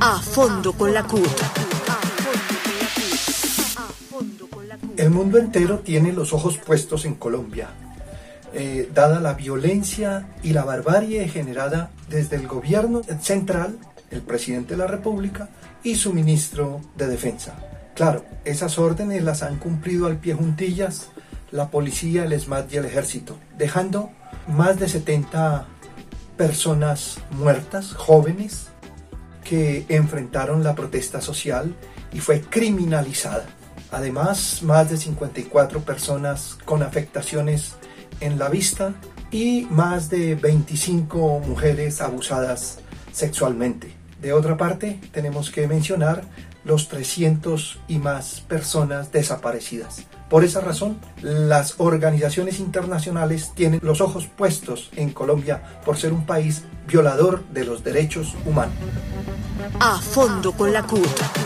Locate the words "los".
6.12-6.32, 46.64-46.88, 53.82-54.00, 57.64-57.84